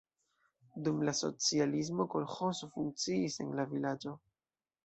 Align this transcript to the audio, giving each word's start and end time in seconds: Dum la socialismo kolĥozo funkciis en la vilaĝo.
Dum 0.87 1.03
la 1.09 1.13
socialismo 1.19 2.07
kolĥozo 2.15 2.71
funkciis 2.79 3.39
en 3.45 3.55
la 3.61 3.71
vilaĝo. 3.75 4.19